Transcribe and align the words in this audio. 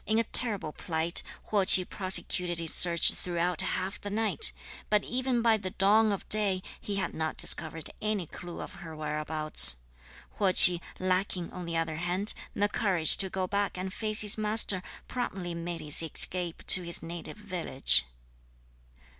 In 0.07 0.17
a 0.17 0.23
terrible 0.23 0.71
plight, 0.73 1.21
Huo 1.51 1.63
Ch'i 1.63 1.85
prosecuted 1.87 2.57
his 2.57 2.73
search 2.73 3.13
throughout 3.13 3.61
half 3.61 4.01
the 4.01 4.09
night; 4.09 4.51
but 4.89 5.03
even 5.03 5.43
by 5.43 5.57
the 5.57 5.69
dawn 5.69 6.11
of 6.11 6.27
day, 6.27 6.63
he 6.79 6.95
had 6.95 7.13
not 7.13 7.37
discovered 7.37 7.87
any 8.01 8.25
clue 8.25 8.61
of 8.61 8.73
her 8.81 8.95
whereabouts. 8.95 9.77
Huo 10.39 10.51
Ch'i, 10.55 10.81
lacking, 10.97 11.53
on 11.53 11.67
the 11.67 11.77
other 11.77 11.97
hand, 11.97 12.33
the 12.55 12.67
courage 12.67 13.15
to 13.17 13.29
go 13.29 13.45
back 13.45 13.77
and 13.77 13.93
face 13.93 14.21
his 14.21 14.39
master, 14.39 14.81
promptly 15.07 15.53
made 15.53 15.81
his 15.81 16.01
escape 16.01 16.65
to 16.65 16.81
his 16.81 17.03
native 17.03 17.37
village. 17.37 18.05